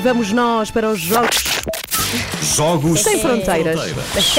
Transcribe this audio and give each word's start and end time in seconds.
vamos 0.00 0.32
nós 0.32 0.70
para 0.70 0.88
os 0.90 1.00
jogos 1.00 1.44
Jogos 2.56 3.00
sem 3.00 3.20
fronteiras. 3.20 3.80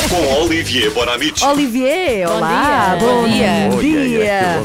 com 0.10 0.42
Olivier 0.44 0.92
Bonamici. 0.92 1.44
Olivier, 1.46 2.28
olá, 2.30 2.98
dia. 2.98 3.08
bom 3.08 3.22
Bom 3.72 3.80
dia. 3.80 4.64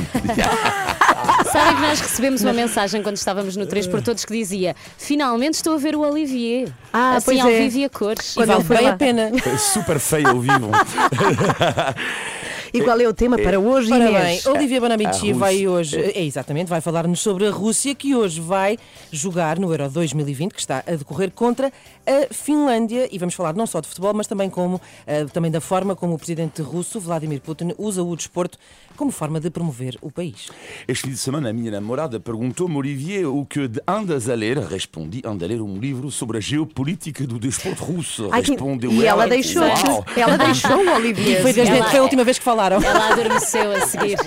Sabem 1.53 1.77
que 1.77 1.80
nós 1.82 2.01
recebemos 2.01 2.43
uma 2.43 2.53
mensagem 2.53 3.03
quando 3.03 3.17
estávamos 3.17 3.56
no 3.56 3.64
3 3.67 3.87
por 3.87 4.03
Todos 4.03 4.24
que 4.24 4.32
dizia: 4.32 4.74
Finalmente 4.98 5.54
estou 5.54 5.74
a 5.74 5.79
ver 5.79 5.95
o 5.95 6.01
Olivier. 6.01 6.69
Ah, 6.92 7.17
assim 7.17 7.26
pois 7.26 7.40
ao 7.40 7.51
é. 7.51 7.60
vivo 7.60 7.78
e 7.78 7.85
a 7.85 7.88
cores. 7.88 8.35
Quando 8.35 8.49
vale 8.49 8.65
foi 8.65 8.76
bem 8.76 8.87
lá. 8.87 8.92
a 8.92 8.97
pena. 8.97 9.33
É 9.35 9.56
super 9.58 10.01
feio 10.01 10.28
ao 10.28 10.40
vivo. 10.40 10.71
E 12.72 12.80
qual 12.83 13.01
é 13.01 13.08
o 13.08 13.14
tema 13.14 13.37
para 13.38 13.58
hoje, 13.58 13.92
Ora 13.92 14.10
Inês? 14.10 14.42
bem, 14.44 14.53
Olivia 14.53 14.80
Bonamici 14.80 15.32
vai 15.32 15.67
hoje, 15.67 15.96
é 15.99 16.23
exatamente, 16.24 16.69
vai 16.69 16.80
falar-nos 16.80 17.20
sobre 17.20 17.46
a 17.46 17.50
Rússia 17.50 17.95
que 17.95 18.14
hoje 18.14 18.41
vai 18.41 18.78
jogar 19.10 19.59
no 19.59 19.73
Euro 19.73 19.88
2020 19.88 20.52
que 20.52 20.60
está 20.60 20.82
a 20.87 20.92
decorrer 20.92 21.30
contra 21.30 21.73
a 22.06 22.34
Finlândia 22.34 23.08
e 23.10 23.18
vamos 23.18 23.34
falar 23.34 23.55
não 23.55 23.66
só 23.66 23.80
de 23.80 23.88
futebol, 23.88 24.12
mas 24.14 24.27
também 24.27 24.50
como 24.50 24.80
eh, 25.06 25.24
também 25.27 25.50
da 25.50 25.60
forma 25.60 25.94
como 25.96 26.14
o 26.14 26.18
presidente 26.18 26.60
russo 26.62 26.98
Vladimir 27.00 27.41
Putin 27.41 27.72
usa 27.78 28.02
o 28.02 28.14
desporto 28.16 28.58
como 28.96 29.10
forma 29.10 29.38
de 29.41 29.50
promover 29.50 29.96
o 30.00 30.10
país. 30.10 30.48
Este 30.88 31.05
fim 31.05 31.10
de 31.10 31.19
semana, 31.19 31.50
a 31.50 31.52
minha 31.52 31.70
namorada 31.70 32.19
perguntou-me, 32.19 32.77
Olivier, 32.77 33.27
o 33.28 33.44
que 33.44 33.70
andas 33.86 34.28
a 34.28 34.34
ler? 34.34 34.58
Respondi, 34.58 35.20
ando 35.24 35.44
a 35.44 35.48
ler 35.48 35.60
um 35.60 35.78
livro 35.78 36.10
sobre 36.10 36.38
a 36.38 36.41
geopolítica 36.41 37.27
do 37.27 37.38
desporto 37.38 37.84
russo. 37.84 38.28
Ai, 38.33 38.42
que- 38.42 38.52
Respondeu 38.52 38.91
e 38.91 39.05
ela 39.06 39.22
ela. 39.24 39.28
deixou-te. 39.28 39.86
Uau, 39.86 40.05
Ela 40.16 40.36
deixou 40.38 40.78
Olivier. 40.96 41.38
E 41.41 41.42
foi, 41.42 41.52
desde, 41.52 41.74
Ela- 41.77 41.91
foi 41.91 41.98
a 41.98 42.02
última 42.02 42.24
vez 42.24 42.38
que 42.38 42.44
falaram. 42.56 42.83
Ela 42.83 43.12
adormeceu 43.12 43.73
a 43.73 43.80
seguir. 43.87 44.19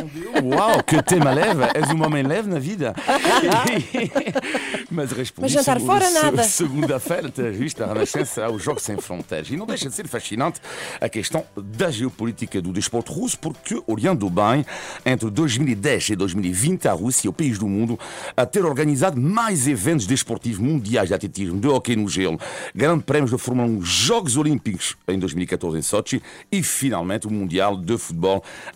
Uau, 0.43 0.83
que 0.83 1.01
tema 1.01 1.31
leve! 1.33 1.63
És 1.73 1.89
um 1.89 2.03
homem 2.05 2.21
leve 2.23 2.47
na 2.49 2.59
vida. 2.59 2.93
Mas 4.91 5.11
respondi. 5.11 5.41
Mas 5.41 5.51
jantar 5.51 5.79
fora, 5.81 6.05
se- 6.05 6.13
nada. 6.13 6.43
Segunda-feira, 6.43 7.29
te 7.29 7.49
viste 7.49 7.81
a 7.81 7.87
Renascença 7.87 8.45
aos 8.45 8.61
Jogos 8.63 8.83
Sem 8.83 8.97
Fronteiras. 8.97 9.49
E 9.49 9.57
não 9.57 9.65
deixa 9.65 9.89
de 9.89 9.95
ser 9.95 10.07
fascinante 10.07 10.59
a 11.01 11.09
questão 11.09 11.43
da 11.57 11.89
geopolítica 11.89 12.61
do 12.61 12.71
desporto 12.71 13.11
russo, 13.11 13.37
porque, 13.39 13.81
olhando 13.87 14.29
bem, 14.29 14.65
entre 15.05 15.29
2010 15.29 16.09
e 16.11 16.15
2020, 16.15 16.87
a 16.87 16.93
Rússia 16.93 17.27
é 17.27 17.29
o 17.29 17.33
país 17.33 17.57
do 17.57 17.67
mundo 17.67 17.99
a 18.37 18.45
ter 18.45 18.63
organizado 18.65 19.19
mais 19.19 19.67
eventos 19.67 20.05
desportivos 20.05 20.59
mundiais 20.59 21.07
de 21.09 21.13
atletismo, 21.15 21.59
de 21.59 21.67
hockey 21.67 21.95
no 21.95 22.07
gelo, 22.07 22.39
Grande 22.75 23.03
Prémios 23.03 23.31
da 23.31 23.37
Fórmula 23.37 23.67
1, 23.67 23.81
Jogos 23.81 24.37
Olímpicos 24.37 24.95
em 25.07 25.17
2014 25.17 25.77
em 25.77 25.81
Sochi 25.81 26.21
e, 26.51 26.61
finalmente, 26.63 27.27
o 27.27 27.31
Mundial 27.31 27.77
de 27.77 27.97
Futebol 27.97 28.18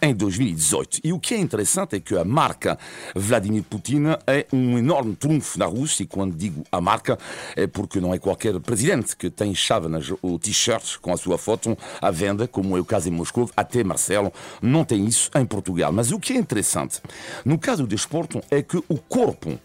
em 0.02 0.14
2018. 0.14 1.00
E 1.04 1.14
o 1.14 1.20
que 1.20 1.34
é 1.34 1.38
interessante 1.38 1.96
é 1.96 2.00
que 2.00 2.18
a 2.18 2.24
marca 2.24 2.78
Vladimir 3.16 3.64
Putin 3.64 4.04
é 4.28 4.46
um 4.52 4.78
enorme 4.78 5.16
trunfo 5.16 5.58
na 5.60 5.66
Rússia, 5.66 6.04
e 6.04 6.08
quando 6.08 6.36
digo 6.36 6.64
a 6.72 6.80
marca, 6.80 7.18
é 7.56 7.68
porque 7.68 8.00
não 8.00 8.14
é 8.14 8.20
qualquer 8.20 8.60
presidente 8.60 9.16
que 9.16 9.30
tem 9.30 9.54
chávenas 9.54 10.12
ou 10.22 10.40
t-shirts 10.40 10.98
com 10.98 11.14
a 11.14 11.18
sua 11.18 11.38
foto 11.38 11.78
à 12.02 12.12
venda, 12.12 12.48
como 12.48 12.78
é 12.78 12.80
o 12.80 12.86
caso 12.86 13.10
em 13.10 13.12
Moscou, 13.12 13.50
até 13.56 13.84
Marcelo 13.84 14.32
não 14.62 14.84
tem 14.84 15.06
isso 15.06 15.30
em 15.36 15.46
Portugal. 15.46 15.92
Mas 15.92 16.12
o 16.12 16.20
que 16.20 16.34
é 16.34 16.38
interessante, 16.38 17.02
no 17.44 17.58
caso 17.58 17.84
do 17.84 17.90
desporto, 17.90 18.42
é 18.50 18.62
que 18.62 18.78
o 18.78 18.98
corpo 18.98 19.60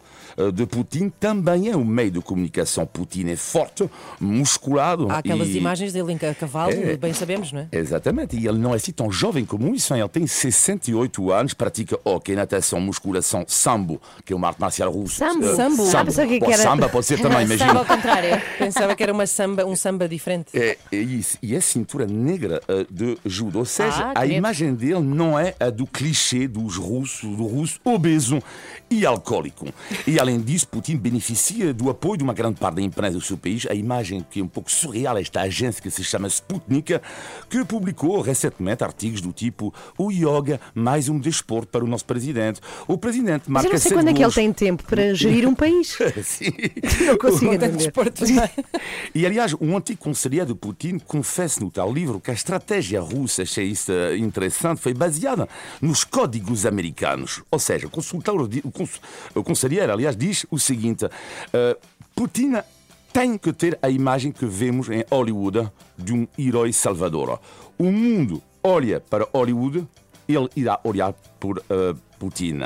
de 0.52 0.66
Putin 0.66 1.10
também 1.20 1.68
é 1.68 1.76
um 1.76 1.84
meio 1.84 2.10
de 2.10 2.20
comunicação. 2.20 2.86
Putin 2.86 3.28
é 3.28 3.36
forte, 3.36 3.88
musculado. 4.20 5.08
Há 5.10 5.18
aquelas 5.18 5.48
e... 5.48 5.58
imagens 5.58 5.92
dele 5.92 6.12
em 6.12 6.18
ca- 6.18 6.34
cavalo, 6.34 6.72
É. 6.72 6.96
bem 6.96 7.12
sabemos, 7.12 7.52
não 7.52 7.60
é? 7.60 7.68
Exatamente, 7.72 8.36
e 8.36 8.46
ele 8.46 8.58
não 8.58 8.72
é 8.72 8.76
assim 8.76 8.92
tão 8.92 9.10
jovem 9.10 9.44
como 9.44 9.74
isso, 9.74 9.94
hein? 9.94 10.00
ele 10.00 10.08
tem 10.08 10.26
68 10.26 11.30
anos, 11.32 11.54
pratica 11.54 11.98
hockey, 12.04 12.34
natação, 12.34 12.80
musculação, 12.80 13.44
sambo, 13.46 14.00
que 14.24 14.32
é 14.32 14.36
uma 14.36 14.48
arte 14.48 14.60
marcial 14.60 14.90
russa. 14.90 15.16
Sambo? 15.26 15.46
Eh, 15.46 15.54
Sambo? 15.56 15.82
Ah, 15.96 16.04
pensava 16.04 16.28
que 16.28 16.38
Bom, 16.40 16.46
era- 16.52 16.62
Samba 16.62 16.88
pode 16.88 17.06
ser 17.06 17.20
também, 17.20 17.42
imagina. 17.44 17.78
ao 17.78 17.84
contrário. 17.84 18.40
Pensava 18.58 18.94
que 18.94 19.02
era 19.02 19.12
uma 19.12 19.26
samba, 19.26 19.64
um 19.64 19.74
samba 19.76 20.08
diferente. 20.08 20.48
É, 20.54 20.76
é 20.92 20.96
isso. 20.96 21.38
E 21.42 21.54
é 21.54 21.60
cintura 21.60 22.06
negra 22.06 22.60
eh, 22.68 22.86
de 22.90 23.16
judo. 23.24 23.58
Ou 23.60 23.64
seja, 23.64 24.12
Ah, 24.14 24.20
a 24.20 24.26
imagem 24.26 24.74
dele 24.74 25.00
não 25.00 25.38
é 25.38 25.54
a 25.58 25.70
do 25.70 25.86
clichê 25.86 26.46
dos 26.48 26.76
russos, 26.76 27.36
do 27.36 27.44
russo 27.46 27.80
obeso 27.84 28.40
e 28.90 29.04
alcoólico. 29.06 29.66
E 30.06 30.17
além 30.18 30.40
disso, 30.40 30.68
Putin 30.68 30.96
beneficia 30.96 31.72
do 31.74 31.90
apoio 31.90 32.16
de 32.18 32.24
uma 32.24 32.34
grande 32.34 32.58
parte 32.58 32.76
da 32.76 32.82
imprensa 32.82 33.18
do 33.18 33.20
seu 33.24 33.36
país. 33.36 33.66
A 33.68 33.74
imagem 33.74 34.24
que 34.30 34.40
é 34.40 34.42
um 34.42 34.48
pouco 34.48 34.70
surreal, 34.70 35.16
é 35.16 35.20
esta 35.20 35.40
agência 35.42 35.82
que 35.82 35.90
se 35.90 36.02
chama 36.04 36.28
Sputnik, 36.28 37.00
que 37.48 37.64
publicou 37.64 38.20
recentemente 38.20 38.82
artigos 38.84 39.20
do 39.20 39.32
tipo 39.32 39.72
o 39.96 40.10
yoga, 40.10 40.60
mais 40.74 41.08
um 41.08 41.18
desporto 41.18 41.68
para 41.68 41.84
o 41.84 41.88
nosso 41.88 42.04
presidente. 42.04 42.60
O 42.86 42.96
presidente 42.98 43.44
Mas 43.46 43.64
marca 43.64 43.68
eu 43.68 43.72
não 43.72 43.78
sei 43.78 43.92
quando 43.92 44.08
é 44.08 44.12
que 44.12 44.22
ele 44.22 44.32
tem 44.32 44.52
tempo 44.52 44.84
para 44.84 45.14
gerir 45.14 45.46
um 45.48 45.54
país. 45.54 45.96
Sim. 46.24 46.50
Não 47.06 47.16
consigo 47.18 47.52
entender. 47.54 47.76
desporto 47.76 48.24
também. 48.26 48.48
E 49.14 49.24
aliás, 49.26 49.54
um 49.60 49.76
antigo 49.76 49.98
conselheiro 49.98 50.46
de 50.46 50.54
Putin 50.54 50.98
confessa 50.98 51.60
no 51.60 51.70
tal 51.70 51.92
livro 51.92 52.20
que 52.20 52.30
a 52.30 52.34
estratégia 52.34 53.00
russa, 53.00 53.42
achei 53.42 53.66
isso 53.66 53.90
eh, 53.90 54.16
interessante, 54.16 54.80
foi 54.80 54.92
baseada 54.94 55.48
nos 55.80 56.04
códigos 56.04 56.66
americanos. 56.66 57.42
Ou 57.50 57.58
seja, 57.58 57.86
o 57.86 57.90
consultor, 57.90 58.46
di- 58.48 58.60
o 58.64 58.70
cons- 58.70 59.00
o 59.34 59.42
conselheiro, 59.42 59.92
aliás, 59.92 60.07
diz 60.16 60.46
o 60.50 60.58
seguinte: 60.58 61.06
eh, 61.52 61.76
Putin 62.14 62.54
tem 63.12 63.38
que 63.38 63.52
ter 63.52 63.78
a 63.82 63.88
imagem 63.88 64.32
que 64.32 64.46
vemos 64.46 64.88
em 64.88 65.04
Hollywood 65.10 65.70
de 65.96 66.12
um 66.12 66.26
herói 66.38 66.72
salvador. 66.72 67.40
O 67.78 67.90
mundo 67.90 68.42
olha 68.62 69.00
para 69.00 69.26
Hollywood, 69.32 69.86
ele 70.28 70.48
irá 70.54 70.78
olhar 70.84 71.12
por 71.40 71.58
eh, 71.58 71.94
Putin. 72.18 72.60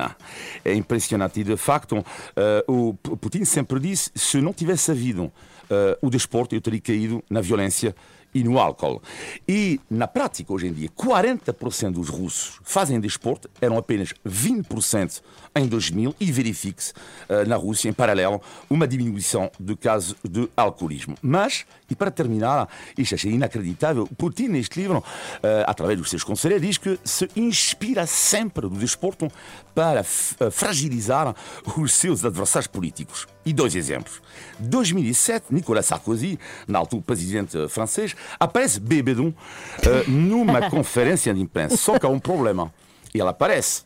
É 0.64 0.74
impressionante. 0.74 1.40
E 1.40 1.44
de 1.44 1.56
facto, 1.56 2.04
eh, 2.36 2.64
o 2.66 2.94
Putin 2.94 3.44
sempre 3.44 3.78
disse: 3.78 4.10
se 4.14 4.40
não 4.40 4.52
tivesse 4.52 4.90
havido 4.90 5.32
eh, 5.70 5.98
o 6.02 6.10
desporto, 6.10 6.54
eu 6.54 6.60
teria 6.60 6.80
caído 6.80 7.22
na 7.30 7.40
violência 7.40 7.94
e 8.34 8.42
no 8.42 8.58
álcool. 8.58 9.02
E 9.46 9.80
na 9.90 10.06
prática, 10.06 10.52
hoje 10.52 10.68
em 10.68 10.72
dia, 10.72 10.88
40% 10.88 11.92
dos 11.92 12.08
russos 12.08 12.58
fazem 12.62 13.00
desporto, 13.00 13.50
eram 13.60 13.76
apenas 13.76 14.14
20% 14.26 15.22
em 15.54 15.66
2000 15.66 16.14
e 16.18 16.32
verifique-se 16.32 16.92
eh, 17.28 17.44
na 17.44 17.56
Rússia, 17.56 17.88
em 17.88 17.92
paralelo, 17.92 18.40
uma 18.70 18.88
diminuição 18.88 19.50
de 19.60 19.76
casos 19.76 20.16
de 20.24 20.48
alcoolismo. 20.56 21.14
Mas, 21.20 21.66
e 21.90 21.94
para 21.94 22.10
terminar, 22.10 22.68
isto 22.96 23.14
achei 23.14 23.32
inacreditável, 23.32 24.08
Putin, 24.16 24.48
neste 24.48 24.80
livro, 24.80 25.04
eh, 25.42 25.64
através 25.66 25.98
dos 25.98 26.08
seus 26.08 26.24
conselheiros, 26.24 26.66
diz 26.66 26.78
que 26.78 26.98
se 27.04 27.28
inspira 27.36 28.06
sempre 28.06 28.68
do 28.68 28.76
desporto 28.76 29.28
para 29.74 30.00
eh, 30.00 30.50
fragilizar 30.50 31.34
os 31.76 31.92
seus 31.92 32.24
adversários 32.24 32.66
políticos. 32.66 33.26
E 33.44 33.52
dois 33.52 33.74
exemplos. 33.74 34.22
2007, 34.60 35.46
Nicolas 35.50 35.86
Sarkozy, 35.86 36.38
na 36.66 36.78
altura 36.78 37.02
presidente 37.02 37.68
francês, 37.68 38.14
aparece 38.38 38.80
bêbado 38.80 39.34
eh, 39.82 40.04
numa 40.08 40.68
conferência 40.70 41.32
de 41.34 41.40
imprensa. 41.40 41.76
Só 41.76 41.98
que 41.98 42.06
há 42.06 42.08
um 42.08 42.18
problema. 42.20 42.72
Ele 43.14 43.28
aparece 43.28 43.82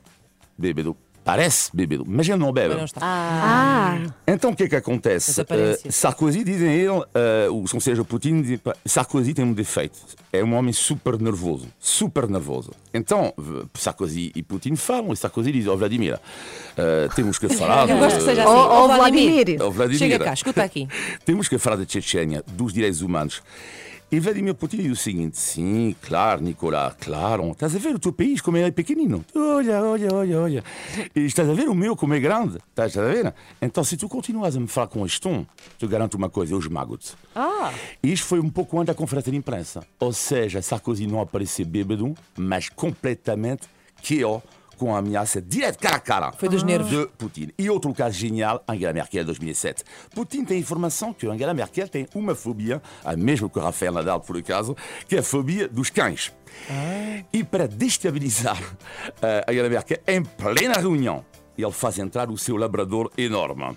bêbado, 0.57 0.97
parece 1.25 1.71
bêbado, 1.75 2.05
mas 2.07 2.29
ele 2.29 2.39
não 2.39 2.53
bebe. 2.53 2.75
Não 2.77 2.85
está. 2.85 3.01
Ah, 3.03 3.99
Então 4.27 4.51
o 4.53 4.57
que 4.57 4.63
é 4.65 4.69
que 4.69 4.77
acontece? 4.77 5.41
Eh, 5.41 5.91
Sarkozy, 5.91 6.45
dizem 6.45 6.73
ele, 6.73 7.03
eh, 7.13 7.49
os 7.51 7.73
conselheiros 7.73 8.05
de 8.05 8.09
Putin, 8.09 8.57
pá, 8.59 8.73
Sarkozy 8.87 9.35
tem 9.35 9.45
um 9.45 9.53
defeito. 9.53 9.99
É 10.33 10.45
um 10.45 10.55
homem 10.55 10.73
super 10.73 11.21
nervoso. 11.21 11.67
Super 11.81 12.29
nervoso. 12.29 12.71
Então, 12.95 13.35
Sarkozy 13.75 14.31
e 14.37 14.43
Putin 14.43 14.77
falam 14.77 15.13
e 15.13 15.17
Sarkozy 15.17 15.51
diz: 15.51 15.67
Ó 15.67 15.75
Vladimir, 15.75 16.21
eh, 16.77 17.09
temos 17.17 17.39
que 17.39 17.49
falar. 17.57 17.89
Eu 17.91 17.99
gosto 17.99 18.19
que 18.19 18.25
seja 18.25 18.45
assim. 18.45 18.53
Oh, 18.53 18.85
oh, 18.85 18.87
Vladimir. 18.89 19.59
Vladimir. 19.73 19.99
Chega 19.99 20.19
cá, 20.25 20.33
escuta 20.33 20.63
aqui. 20.63 20.87
Temos 21.27 21.49
que 21.49 21.59
falar 21.59 21.77
da 21.77 21.85
Chechênia, 21.89 22.45
dos 22.47 22.73
direitos 22.73 23.03
humanos. 23.03 23.43
E 24.11 24.21
Vladimir 24.21 24.55
Putin 24.55 24.77
diz 24.79 24.93
o 24.93 24.97
seguinte: 25.03 25.37
sim, 25.37 25.95
claro, 26.01 26.41
Nicolás, 26.41 26.95
claro. 27.01 27.51
Estás 27.51 27.75
a 27.75 27.79
ver 27.79 27.97
o 27.97 27.99
teu 27.99 28.13
país 28.13 28.41
como 28.41 28.57
é 28.57 28.71
pequenino? 28.71 29.25
Olha, 29.35 29.83
olha, 29.83 30.15
olha, 30.15 30.41
olha. 30.41 30.65
E 31.15 31.21
estás 31.27 31.49
a 31.51 31.53
ver 31.53 31.69
o 31.69 31.75
meu 31.75 31.97
como 31.97 32.15
é 32.15 32.21
grande? 32.21 32.59
Estás 32.71 32.97
a 32.97 33.03
ver? 33.03 33.35
Então, 33.61 33.83
se 33.83 33.97
tu 33.97 34.09
continuas 34.09 34.57
a 34.57 34.61
me 34.61 34.69
falar 34.69 34.87
com 34.87 35.05
este 35.05 35.21
tom, 35.21 35.45
te 35.77 35.87
garanto 35.89 36.15
uma 36.15 36.31
coisa: 36.31 36.55
eu 36.55 36.59
esmago-te. 36.61 37.15
Ah, 37.35 37.73
Isto 38.01 38.27
foi 38.27 38.39
um 38.39 38.49
pouco 38.49 38.77
antes 38.79 38.87
da 38.87 38.95
conferência 38.95 39.33
de 39.33 39.39
imprensa. 39.39 39.85
Ou 39.99 40.13
seja, 40.13 40.63
Sarkozy 40.63 41.09
não 41.09 41.21
apareceu 41.21 41.67
bêbado, 41.67 42.15
mas 42.39 42.69
completamente 42.69 43.67
KO 44.07 44.41
com 44.77 44.95
a 44.95 44.99
ameaça 44.99 45.41
direta 45.41 45.79
cara 45.79 45.97
a 45.97 46.01
cara. 46.01 46.33
Foi 46.33 46.49
dos 46.49 46.63
nervos. 46.63 46.91
De 46.91 47.07
Putin. 47.19 47.51
E 47.59 47.69
outro 47.71 47.93
caso 47.95 48.17
genial, 48.17 48.63
Angela 48.69 48.93
Merkel, 48.93 49.25
2007. 49.25 49.85
Putin 50.15 50.45
tem 50.45 50.59
informação 50.59 51.13
que 51.13 51.27
Angela 51.27 51.55
Merkel 51.55 51.89
tem 51.89 52.07
uma 52.15 52.35
fobia, 52.35 52.83
a 53.05 53.17
mesma 53.17 53.49
que 53.49 53.59
o 53.59 53.63
Rafael 53.63 53.93
Nadal, 53.93 54.21
por 54.21 54.37
acaso, 54.37 54.77
que 55.09 55.17
é 55.17 55.19
a 55.21 55.23
fobia 55.23 55.69
dos 55.69 55.91
cães. 55.91 56.33
E 57.33 57.45
para 57.45 57.67
destabilizar 57.67 58.61
eh, 59.23 59.45
Angela 59.49 59.69
Merkel, 59.69 59.99
em 60.07 60.23
plena 60.23 60.75
reunião, 60.75 61.25
ele 61.57 61.73
faz 61.73 61.99
entrar 61.99 62.31
o 62.31 62.37
seu 62.37 62.57
labrador 62.57 63.11
enorme. 63.17 63.77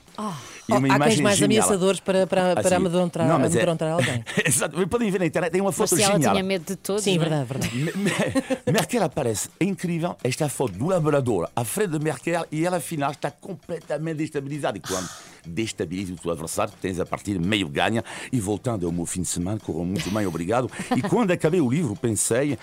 E 0.70 0.72
Oh, 0.72 0.94
há 0.94 1.00
cães 1.00 1.20
mais 1.20 1.38
genial. 1.38 1.64
ameaçadores 1.66 2.00
para, 2.00 2.28
para, 2.28 2.54
para 2.56 2.62
Assim, 2.68 2.76
amedrontar, 2.76 3.28
não, 3.28 3.40
mas 3.40 3.54
é- 3.54 3.58
amedrontar 3.58 3.92
alguém. 3.92 4.24
Exato, 4.46 4.88
podem 4.88 5.10
ver 5.10 5.20
na 5.20 5.26
internet, 5.26 5.52
tem 5.52 5.62
uma 5.62 5.70
mas 5.70 5.76
foto 5.76 5.96
se 5.96 6.04
ela 6.04 6.14
genial. 6.14 6.34
tinha 6.34 6.44
medo 6.44 6.66
de 6.66 6.76
todos. 6.76 7.04
Sim, 7.04 7.18
não 7.18 7.26
é? 7.26 7.30
verdade, 7.30 7.46
verdade. 7.46 7.76
Me- 7.76 7.92
me- 8.04 8.12
Merkel 8.72 9.04
aparece, 9.04 9.50
é 9.60 9.66
incrível, 9.66 10.16
esta 10.24 10.48
foto 10.48 10.74
do 10.74 10.88
labrador 10.88 11.50
à 11.56 11.64
frente 11.66 11.92
de 11.98 12.00
Merkel 12.00 12.46
e 12.52 12.66
ela 12.66 12.78
afinal 12.78 13.12
está 13.12 13.32
completamente 13.32 14.18
destabilizada. 14.18 14.78
E 14.78 14.82
quando 14.82 15.10
destabiliza 15.46 16.14
o 16.14 16.16
teu 16.18 16.32
adversário, 16.32 16.74
tens 16.82 17.00
a 17.00 17.06
partida 17.06 17.40
meio 17.46 17.68
ganha 17.68 18.04
e 18.32 18.40
voltando 18.40 18.86
ao 18.86 18.92
meu 18.92 19.06
fim 19.06 19.22
de 19.22 19.28
semana, 19.28 19.60
correu 19.60 19.86
muito 19.86 20.10
bem, 20.12 20.26
obrigado. 20.28 20.70
E 20.96 21.02
quando 21.02 21.32
acabei 21.32 21.62
o 21.62 21.70
livro, 21.70 21.96
pensei 21.96 22.58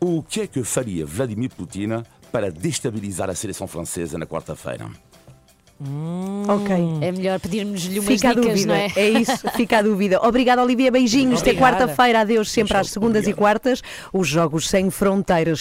o 0.00 0.22
que 0.22 0.40
é 0.40 0.46
que 0.46 0.64
faria 0.64 1.06
Vladimir 1.06 1.50
Putin 1.50 2.02
para 2.32 2.50
destabilizar 2.50 3.30
a 3.30 3.34
seleção 3.34 3.66
francesa 3.68 4.18
na 4.18 4.26
quarta-feira. 4.26 4.88
Ok. 6.48 6.74
É 7.00 7.12
melhor 7.12 7.38
pedirmos-lhe 7.40 7.98
umas 8.00 8.08
Fica 8.08 8.28
dicas, 8.34 8.44
dúvida. 8.46 8.66
não 8.66 8.74
é? 8.74 8.92
É 8.96 9.08
isso, 9.10 9.48
fica 9.56 9.78
a 9.78 9.82
dúvida. 9.82 10.20
Obrigada, 10.22 10.62
Olivia. 10.62 10.90
Beijinhos. 10.90 11.40
Até 11.40 11.54
quarta-feira. 11.54 12.20
Adeus, 12.20 12.50
sempre 12.50 12.76
às 12.76 12.90
segundas 12.90 13.22
e 13.26 13.30
obrigado. 13.30 13.38
quartas. 13.38 13.82
Os 14.12 14.28
Jogos 14.28 14.68
Sem 14.68 14.90
Fronteiras. 14.90 15.60